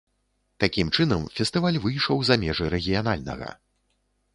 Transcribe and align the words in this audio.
Такім 0.63 0.87
чынам, 0.95 1.21
фестываль 1.39 1.79
выйшаў 1.85 2.17
за 2.31 2.41
межы 2.45 2.65
рэгіянальнага. 2.77 3.49